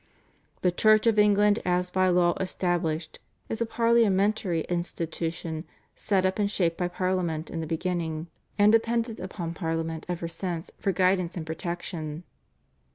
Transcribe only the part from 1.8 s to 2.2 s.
by